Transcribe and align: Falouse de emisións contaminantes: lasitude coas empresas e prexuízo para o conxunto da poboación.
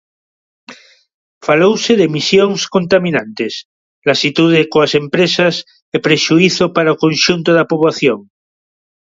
Falouse 1.45 1.91
de 1.99 2.05
emisións 2.09 2.59
contaminantes: 2.75 3.53
lasitude 4.07 4.59
coas 4.73 4.91
empresas 5.03 5.55
e 5.95 5.97
prexuízo 6.05 6.65
para 6.75 6.93
o 6.95 6.99
conxunto 7.03 7.49
da 7.57 7.67
poboación. 7.71 8.19